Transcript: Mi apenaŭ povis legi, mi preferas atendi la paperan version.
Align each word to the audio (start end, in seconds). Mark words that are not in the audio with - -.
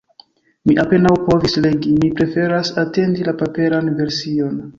Mi 0.69 0.77
apenaŭ 0.83 1.11
povis 1.27 1.57
legi, 1.65 1.93
mi 2.05 2.09
preferas 2.21 2.73
atendi 2.85 3.29
la 3.29 3.37
paperan 3.45 3.95
version. 4.03 4.59